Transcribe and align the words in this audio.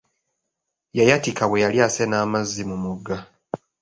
Yayatika 0.97 1.43
bwe 1.49 1.61
yali 1.63 1.77
asena 1.87 2.15
amazzi 2.25 2.61
mu 2.69 2.77
mugga. 2.83 3.17